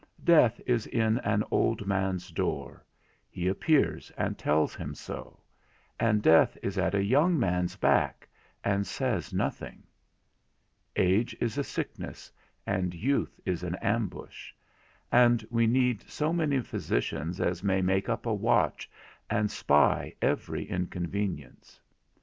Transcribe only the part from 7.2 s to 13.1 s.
man's back, and says nothing; age is a sickness, and